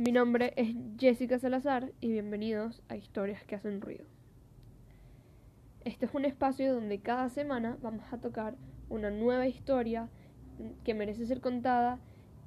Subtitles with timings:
[0.00, 4.06] Mi nombre es Jessica Salazar y bienvenidos a Historias que hacen ruido.
[5.84, 8.56] Este es un espacio donde cada semana vamos a tocar
[8.88, 10.08] una nueva historia
[10.84, 11.98] que merece ser contada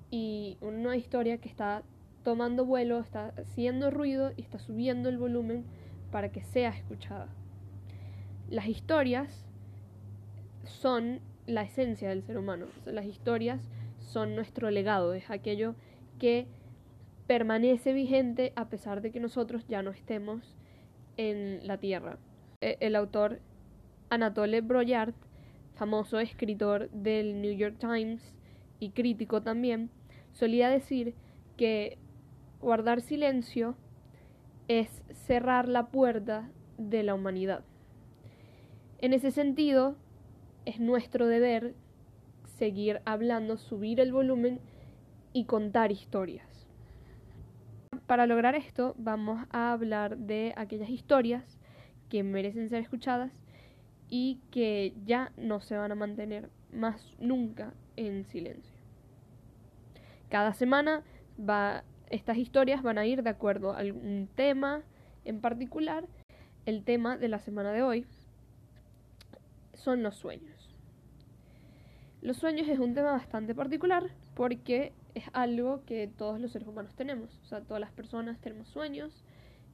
[0.10, 1.84] y una nueva historia que está
[2.24, 5.64] tomando vuelo, está haciendo ruido y está subiendo el volumen
[6.12, 7.28] para que sea escuchada.
[8.50, 9.46] Las historias
[10.64, 12.66] son la esencia del ser humano.
[12.88, 13.62] Las historias
[14.00, 15.76] son nuestro legado, es aquello
[16.18, 16.48] que
[17.34, 20.56] permanece vigente a pesar de que nosotros ya no estemos
[21.18, 22.20] en la Tierra.
[22.62, 23.40] E, el autor
[24.12, 25.16] Anatole Broyard,
[25.74, 28.36] famoso escritor del New York Times
[28.80, 29.90] y crítico también,
[30.32, 31.16] solía decir
[31.58, 31.98] que
[32.62, 33.76] guardar silencio
[34.68, 37.64] es cerrar la puerta de la humanidad.
[39.00, 39.96] En ese sentido,
[40.66, 41.74] es nuestro deber
[42.60, 44.60] seguir hablando, subir el volumen
[45.34, 46.53] y contar historias.
[48.08, 51.44] Para lograr esto vamos a hablar de aquellas historias
[52.10, 53.32] que merecen ser escuchadas
[54.10, 58.76] y que ya no se van a mantener más nunca en silencio.
[60.30, 61.04] Cada semana
[62.10, 64.84] estas historias van a ir de acuerdo a algún tema
[65.26, 66.06] en particular.
[66.66, 68.06] El tema de la semana de hoy
[69.74, 70.76] son los sueños.
[72.22, 76.96] Los sueños es un tema bastante particular porque es algo que todos los seres humanos
[76.96, 77.40] tenemos.
[77.44, 79.24] O sea, todas las personas tenemos sueños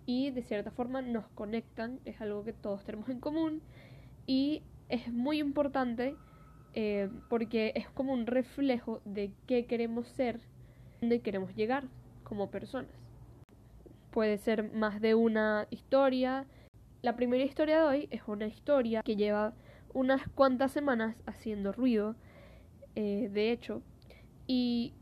[0.05, 3.61] y de cierta forma nos conectan, es algo que todos tenemos en común
[4.25, 6.15] y es muy importante
[6.73, 10.39] eh, porque es como un reflejo de qué queremos ser,
[10.99, 11.85] dónde queremos llegar
[12.23, 12.91] como personas.
[14.11, 16.45] Puede ser más de una historia.
[17.01, 19.53] La primera historia de hoy es una historia que lleva
[19.93, 22.15] unas cuantas semanas haciendo ruido,
[22.95, 23.81] eh, de hecho,
[24.47, 24.93] y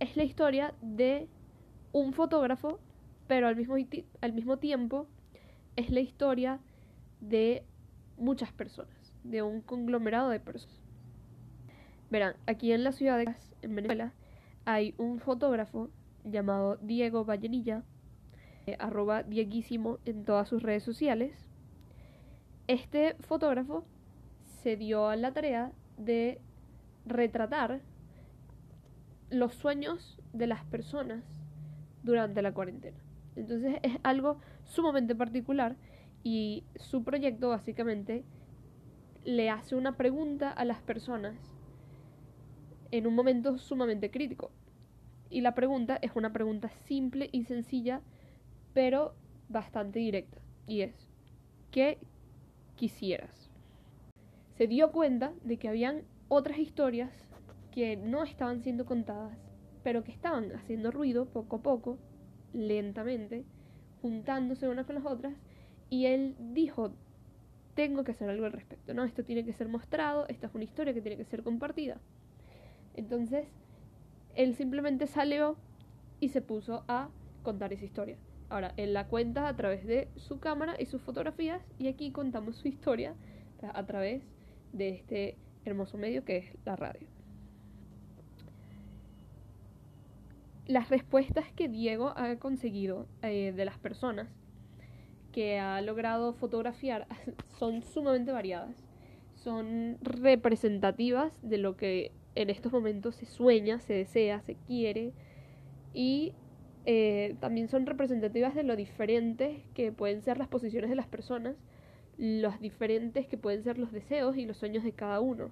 [0.00, 1.28] es la historia de
[1.92, 2.80] un fotógrafo,
[3.28, 3.76] pero al mismo,
[4.20, 5.06] al mismo tiempo
[5.76, 6.58] es la historia
[7.20, 7.64] de
[8.16, 10.80] muchas personas, de un conglomerado de personas.
[12.10, 14.12] Verán, aquí en la ciudad de en Venezuela,
[14.64, 15.90] hay un fotógrafo
[16.24, 17.84] llamado Diego Vallenilla,
[18.66, 21.46] eh, arroba Dieguísimo en todas sus redes sociales.
[22.66, 23.84] Este fotógrafo
[24.62, 26.40] se dio a la tarea de
[27.04, 27.80] retratar
[29.30, 31.24] los sueños de las personas
[32.02, 32.98] durante la cuarentena.
[33.36, 35.76] Entonces es algo sumamente particular
[36.22, 38.24] y su proyecto básicamente
[39.24, 41.36] le hace una pregunta a las personas
[42.90, 44.50] en un momento sumamente crítico.
[45.28, 48.00] Y la pregunta es una pregunta simple y sencilla,
[48.74, 49.14] pero
[49.48, 50.40] bastante directa.
[50.66, 51.08] Y es,
[51.70, 51.98] ¿qué
[52.74, 53.50] quisieras?
[54.56, 57.29] Se dio cuenta de que habían otras historias
[57.70, 59.36] que no estaban siendo contadas,
[59.82, 61.98] pero que estaban haciendo ruido poco a poco,
[62.52, 63.44] lentamente,
[64.02, 65.34] juntándose unas con las otras,
[65.88, 66.92] y él dijo,
[67.74, 69.04] tengo que hacer algo al respecto, ¿no?
[69.04, 72.00] Esto tiene que ser mostrado, esta es una historia que tiene que ser compartida.
[72.94, 73.46] Entonces,
[74.34, 75.56] él simplemente salió
[76.18, 77.08] y se puso a
[77.42, 78.18] contar esa historia.
[78.48, 82.56] Ahora, él la cuenta a través de su cámara y sus fotografías, y aquí contamos
[82.56, 83.14] su historia
[83.62, 84.22] a través
[84.72, 87.19] de este hermoso medio que es la radio.
[90.70, 94.28] Las respuestas que Diego ha conseguido eh, de las personas
[95.32, 97.08] que ha logrado fotografiar
[97.58, 98.76] son sumamente variadas.
[99.34, 105.12] Son representativas de lo que en estos momentos se sueña, se desea, se quiere.
[105.92, 106.34] Y
[106.86, 111.56] eh, también son representativas de lo diferentes que pueden ser las posiciones de las personas,
[112.16, 115.50] los diferentes que pueden ser los deseos y los sueños de cada uno.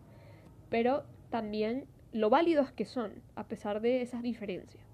[0.70, 4.87] Pero también lo válidos que son, a pesar de esas diferencias.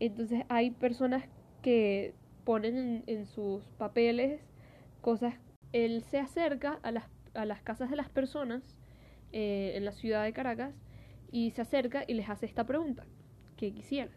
[0.00, 1.24] Entonces hay personas
[1.62, 2.14] que
[2.44, 4.40] ponen en, sus papeles
[5.00, 5.34] cosas.
[5.72, 7.04] Él se acerca a las,
[7.34, 8.62] a las casas de las personas
[9.32, 10.74] eh, en la ciudad de Caracas
[11.30, 13.04] y se acerca y les hace esta pregunta,
[13.56, 14.14] ¿qué quisieras?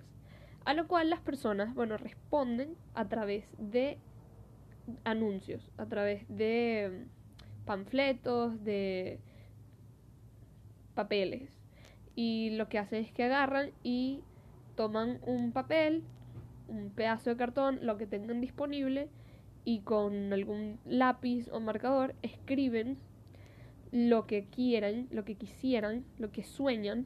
[0.64, 3.97] A lo cual las personas, bueno, responden a través de
[5.03, 7.05] anuncios, a través de
[7.66, 9.20] panfletos, de
[10.94, 11.50] papeles.
[12.16, 14.23] Y lo que hacen es que agarran y
[14.81, 16.03] toman un papel,
[16.67, 19.09] un pedazo de cartón, lo que tengan disponible
[19.63, 22.97] y con algún lápiz o marcador escriben
[23.91, 27.05] lo que quieran, lo que quisieran, lo que sueñan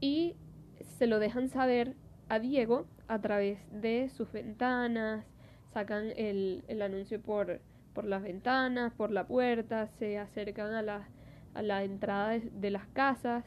[0.00, 0.36] y
[0.80, 1.96] se lo dejan saber
[2.30, 5.26] a Diego a través de sus ventanas,
[5.74, 7.60] sacan el, anuncio por,
[7.92, 11.08] por las ventanas, por la puerta, se acercan a la,
[11.52, 13.44] a la entrada de las casas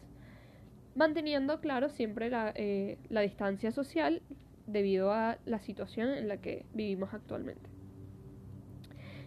[0.95, 4.21] manteniendo, claro, siempre la, eh, la distancia social
[4.67, 7.69] debido a la situación en la que vivimos actualmente.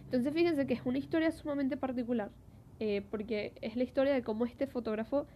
[0.05, 2.31] Entonces fíjense que es una historia sumamente particular,
[2.79, 5.27] eh, porque es la historia de cómo este fotógrafo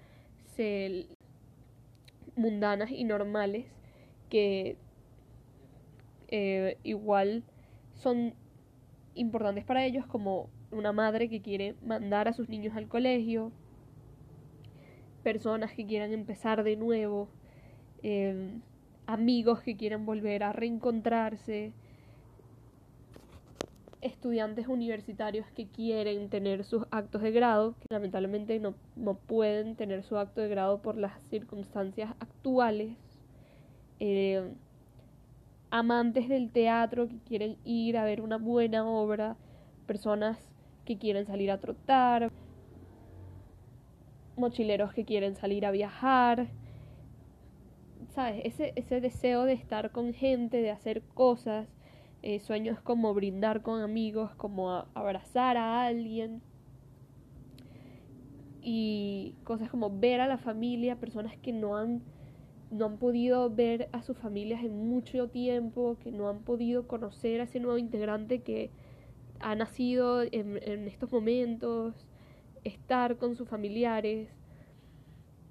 [0.55, 1.07] se
[2.35, 3.65] mundanas y normales
[4.29, 4.77] que
[6.29, 7.43] eh, igual
[7.95, 8.33] son
[9.15, 13.51] importantes para ellos como una madre que quiere mandar a sus niños al colegio,
[15.31, 17.29] personas que quieran empezar de nuevo,
[18.01, 18.49] eh,
[19.05, 21.71] amigos que quieran volver a reencontrarse,
[24.01, 30.01] estudiantes universitarios que quieren tener sus actos de grado, que lamentablemente no, no pueden tener
[30.01, 32.97] su acto de grado por las circunstancias actuales,
[33.99, 34.51] eh,
[35.69, 39.37] amantes del teatro que quieren ir a ver una buena obra,
[39.85, 40.39] personas
[40.85, 42.31] que quieren salir a trotar,
[44.39, 46.47] mochileros que quieren salir a viajar,
[48.09, 48.41] ¿sabes?
[48.45, 51.67] Ese, ese deseo de estar con gente, de hacer cosas,
[52.21, 56.41] eh, sueños como brindar con amigos, como abrazar a alguien
[58.61, 62.01] y cosas como ver a la familia, personas que no han,
[62.71, 67.39] no han podido ver a sus familias en mucho tiempo, que no han podido conocer
[67.39, 68.71] a ese nuevo integrante que
[69.39, 72.08] ha nacido en, en estos momentos,
[72.63, 74.29] estar con sus familiares.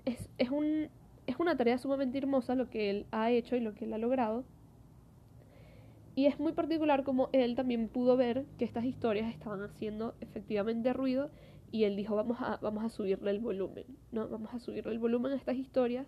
[0.04, 0.88] Es, es, un,
[1.26, 3.98] es una tarea sumamente hermosa lo que él ha hecho y lo que él ha
[3.98, 4.44] logrado.
[6.14, 10.92] Y es muy particular como él también pudo ver que estas historias estaban haciendo efectivamente
[10.92, 11.30] ruido
[11.70, 14.28] y él dijo vamos a, vamos a subirle el volumen, ¿no?
[14.28, 16.06] Vamos a subirle el volumen a estas historias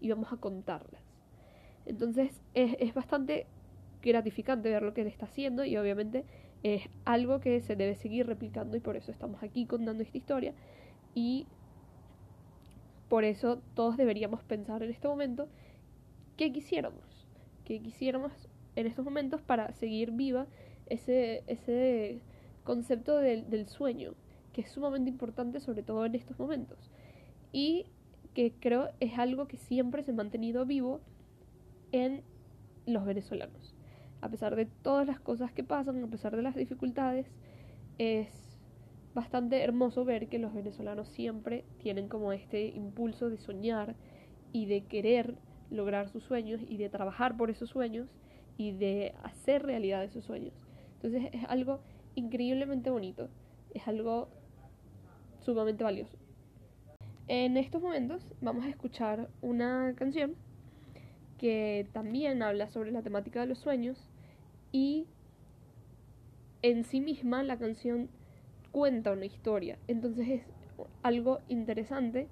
[0.00, 1.02] y vamos a contarlas.
[1.86, 3.46] Entonces es, es bastante
[4.00, 6.24] gratificante ver lo que él está haciendo y obviamente
[6.62, 10.54] es algo que se debe seguir replicando y por eso estamos aquí contando esta historia
[11.14, 11.46] y
[13.08, 15.48] por eso todos deberíamos pensar en este momento
[16.36, 17.02] qué quisiéramos,
[17.64, 18.32] qué quisiéramos
[18.76, 20.46] en estos momentos para seguir viva
[20.86, 22.20] ese, ese
[22.64, 24.14] concepto del, del sueño,
[24.52, 26.78] que es sumamente importante sobre todo en estos momentos.
[27.52, 27.86] Y
[28.34, 31.00] que creo es algo que siempre se ha mantenido vivo
[31.92, 32.22] en
[32.86, 33.74] los venezolanos.
[34.20, 37.26] A pesar de todas las cosas que pasan, a pesar de las dificultades,
[37.98, 38.28] es
[39.14, 43.96] bastante hermoso ver que los venezolanos siempre tienen como este impulso de soñar
[44.52, 45.36] y de querer
[45.70, 48.08] lograr sus sueños y de trabajar por esos sueños
[48.56, 50.54] y de hacer realidad esos sueños.
[50.94, 51.80] Entonces es algo
[52.14, 53.28] increíblemente bonito,
[53.74, 54.28] es algo
[55.40, 56.16] sumamente valioso.
[57.28, 60.34] En estos momentos vamos a escuchar una canción
[61.38, 64.07] que también habla sobre la temática de los sueños
[64.78, 65.08] y
[66.62, 68.08] en sí misma la canción
[68.70, 69.76] cuenta una historia.
[69.88, 70.42] Entonces es
[71.02, 72.28] algo interesante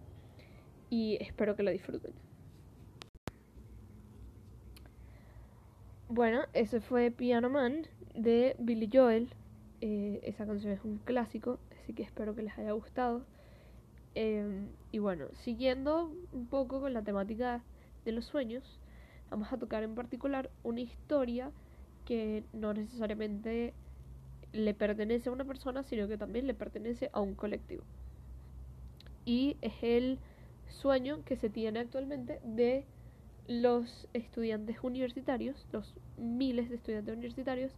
[0.88, 2.12] y espero que la disfruten.
[6.08, 9.28] Bueno, ese fue Piano Man de Billy Joel.
[9.81, 13.25] Eh, esa canción es un clásico, así que espero que les haya gustado.
[14.14, 17.64] Em, y bueno, siguiendo un poco con la temática
[18.04, 18.78] de los sueños,
[19.31, 21.50] vamos a tocar en particular una historia
[22.06, 23.75] que no necesariamente
[24.53, 27.82] le pertenece a una persona, sino que también le pertenece a un colectivo.
[29.26, 30.19] Y es el
[30.69, 32.87] sueño que se tiene actualmente de
[33.49, 37.72] los estudiantes universitarios, los miles de estudiantes universitarios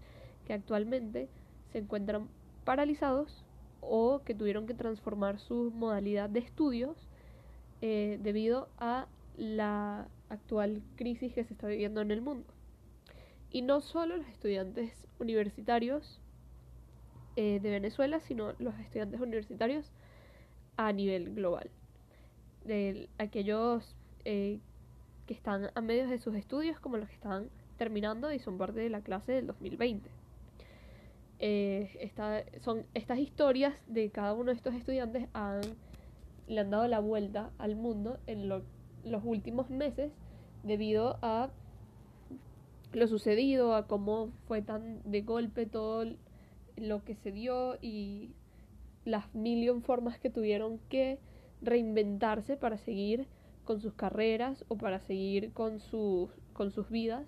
[0.46, 1.28] que actualmente
[1.72, 2.28] se encuentran
[2.64, 3.44] paralizados
[3.80, 6.96] o que tuvieron que transformar su modalidad de estudios
[7.80, 9.06] eh, debido a
[9.36, 12.57] la actual crisis que se está viviendo en el mundo.
[13.50, 16.20] Y no solo los estudiantes universitarios
[17.36, 19.90] eh, de Venezuela, sino los estudiantes universitarios
[20.76, 21.70] a nivel global.
[22.64, 24.60] De aquellos eh,
[25.26, 28.80] que están a medios de sus estudios como los que están terminando y son parte
[28.80, 30.10] de la clase del 2020.
[31.40, 32.12] Eh,
[32.60, 35.60] son estas historias de cada uno de estos estudiantes han,
[36.48, 38.64] le han dado la vuelta al mundo en los
[39.24, 40.12] últimos meses
[40.64, 41.50] debido a
[42.92, 46.04] lo sucedido, a cómo fue tan de golpe todo
[46.76, 48.32] lo que se dio y
[49.04, 51.18] las million formas que tuvieron que
[51.60, 53.26] reinventarse para seguir
[53.64, 57.26] con sus carreras o para seguir con sus, con sus vidas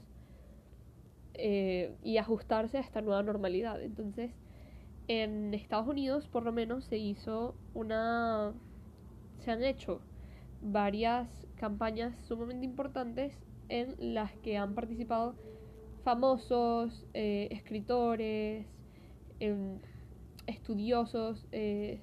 [1.35, 3.83] eh, y ajustarse a esta nueva normalidad.
[3.83, 4.31] Entonces,
[5.09, 8.55] en Estados Unidos, por lo menos, se hizo una.
[9.41, 10.01] se han hecho
[10.63, 13.35] varias campañas sumamente importantes
[13.71, 15.35] en las que han participado
[16.05, 18.67] famosos, eh, escritores,
[19.39, 19.79] em,
[20.47, 22.01] estudiosos, eh,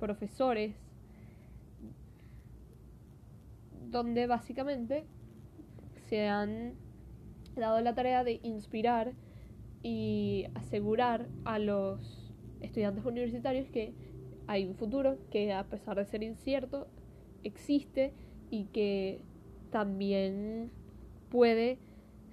[0.00, 0.74] profesores
[3.90, 5.04] donde básicamente
[6.08, 6.74] se han
[7.54, 9.12] dado la tarea de inspirar
[9.82, 13.92] y asegurar a los estudiantes universitarios que
[14.46, 16.88] hay un futuro que a pesar de ser incierto
[17.44, 18.12] existe
[18.50, 19.20] y que
[19.72, 20.70] también
[21.30, 21.78] puede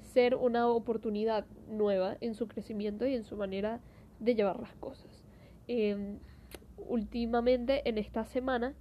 [0.03, 3.81] ser una oportunidad nueva en su crecimiento y en su manera
[4.19, 5.23] de llevar las cosas.
[5.67, 6.19] Em,
[6.77, 8.75] últimamente, en esta semana,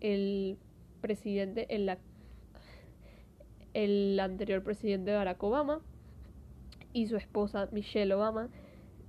[0.00, 0.58] el
[1.00, 1.66] presidente,
[3.74, 5.80] el, anterior presidente Barack Obama
[6.92, 8.50] y su esposa Michelle Obama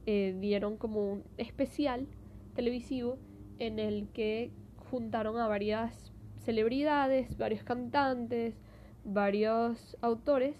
[0.05, 2.07] eh, dieron como un especial
[2.55, 3.17] televisivo
[3.59, 4.51] en el que
[4.89, 8.55] juntaron a varias celebridades, varios cantantes,
[9.03, 10.55] varios autores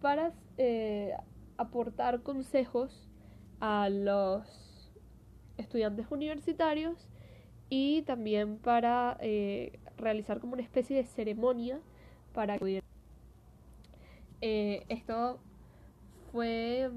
[0.00, 1.12] para eh,
[1.56, 3.08] aportar consejos
[3.60, 4.92] a los
[5.56, 7.08] estudiantes universitarios
[7.68, 11.80] y también para eh, realizar como una especie de ceremonia
[12.32, 12.82] para que
[14.42, 15.38] eh, esto
[16.32, 16.90] fue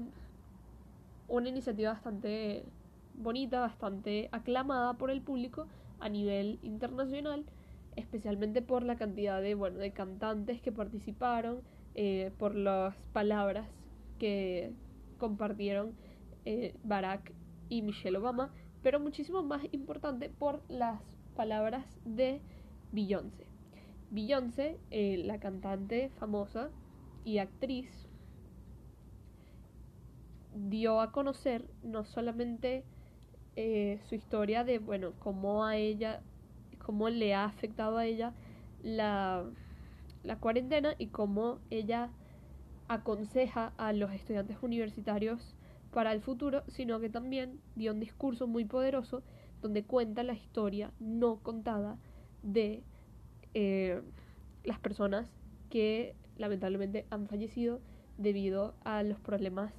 [1.28, 2.64] una iniciativa bastante
[3.14, 5.66] bonita, bastante aclamada por el público
[5.98, 7.44] a nivel internacional,
[7.96, 11.62] especialmente por la cantidad de, bueno, de cantantes que participaron,
[11.94, 13.66] eh, por las palabras
[14.18, 14.72] que
[15.18, 15.92] compartieron
[16.44, 17.32] eh, Barack
[17.68, 21.00] y Michelle Obama, pero muchísimo más importante por las
[21.34, 22.40] palabras de
[22.92, 23.46] Beyoncé.
[24.10, 26.70] Beyoncé, eh, la cantante famosa
[27.24, 27.88] y actriz,
[30.54, 32.84] dio a conocer no solamente
[34.08, 36.22] su historia de, bueno, cómo a ella,
[36.90, 38.34] cómo le ha afectado a ella
[38.82, 39.44] la
[40.24, 42.10] la cuarentena y cómo ella
[42.88, 45.54] aconseja a los estudiantes universitarios
[45.92, 49.22] para el futuro, sino que también dio un discurso muy poderoso
[49.62, 51.96] donde cuenta la historia no contada
[52.42, 52.82] de
[53.54, 54.02] eh,
[54.64, 55.28] las personas
[55.68, 57.80] que lamentablemente han fallecido
[58.18, 59.72] debido a los problemas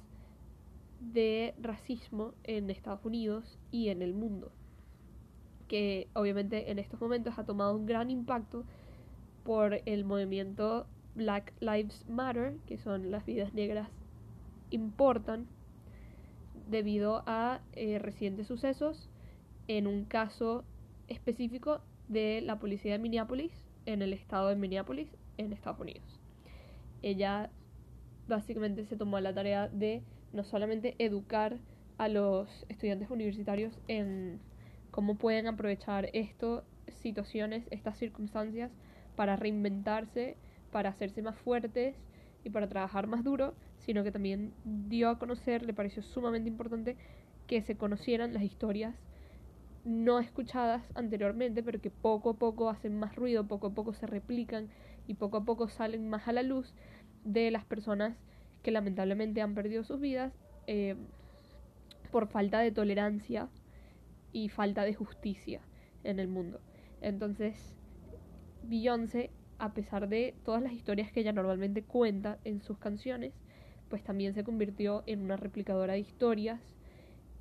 [0.98, 4.50] de racismo en Estados Unidos y en el mundo,
[5.72, 8.66] que obviamente en estos momentos ha tomado un gran impacto
[9.42, 13.88] por el movimiento Black Lives Matter, que son las vidas negras
[14.68, 15.46] importan,
[16.68, 19.08] debido a eh, recientes sucesos,
[19.66, 20.62] en un caso
[21.08, 23.52] específico de la policía de Minneapolis,
[23.86, 26.20] en el estado de Minneapolis, en Estados Unidos.
[27.00, 27.48] Ella
[28.28, 30.02] básicamente se tomó la tarea de
[30.34, 31.56] no solamente educar
[31.96, 34.38] a los estudiantes universitarios en
[34.92, 36.62] cómo pueden aprovechar esto,
[37.00, 38.70] situaciones, estas circunstancias,
[39.16, 40.36] para reinventarse,
[40.70, 41.96] para hacerse más fuertes
[42.44, 46.96] y para trabajar más duro, sino que también dio a conocer, le pareció sumamente importante
[47.46, 48.94] que se conocieran las historias
[49.84, 54.06] no escuchadas anteriormente, pero que poco a poco hacen más ruido, poco a poco se
[54.06, 54.68] replican
[55.08, 56.72] y poco a poco salen más a la luz
[57.24, 58.16] de las personas
[58.62, 60.32] que lamentablemente han perdido sus vidas
[60.66, 60.96] eh,
[62.12, 63.48] por falta de tolerancia
[64.32, 65.60] y falta de justicia
[66.04, 66.60] en el mundo.
[67.00, 67.74] Entonces,
[68.62, 73.32] Beyoncé, a pesar de todas las historias que ella normalmente cuenta en sus canciones,
[73.88, 76.60] pues también se convirtió en una replicadora de historias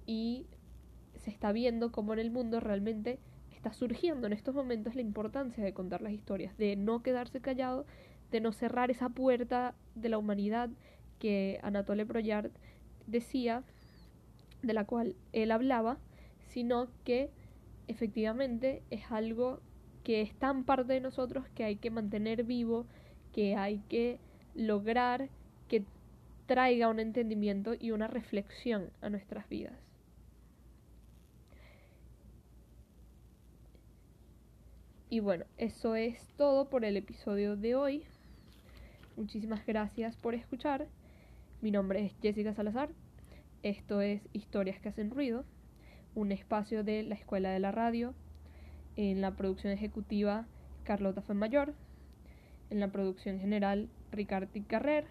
[0.06, 0.46] y
[1.16, 3.20] se está viendo cómo en el mundo realmente
[3.52, 7.86] está surgiendo en estos momentos la importancia de contar las historias, de no quedarse callado,
[8.32, 10.70] de no cerrar esa puerta de la humanidad
[11.20, 12.52] que Anatole Proyard
[13.06, 13.64] decía,
[14.64, 16.00] de la cual él hablaba,
[16.54, 17.30] sino que
[17.88, 19.62] efectivamente es algo
[20.04, 22.86] que es tan parte de nosotros que hay que mantener vivo,
[23.34, 24.20] que hay que
[24.56, 25.30] lograr
[25.68, 25.86] que
[26.48, 29.78] traiga un entendimiento y una reflexión a nuestras vidas.
[35.10, 38.04] Y bueno, eso es todo por el episodio de hoy.
[39.18, 40.88] Muchísimas gracias por escuchar.
[41.62, 42.90] Mi nombre es Jessica Salazar.
[43.62, 45.46] Esto es Historias que hacen ruido,
[46.16, 48.14] un espacio de la Escuela de la Radio.
[48.96, 50.46] En la producción ejecutiva
[50.84, 51.74] Carlota Mayor,
[52.70, 55.06] en la producción general Ricardo Carrer.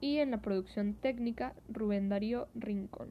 [0.00, 3.10] Y en la producción técnica Rubén Darío Rincón.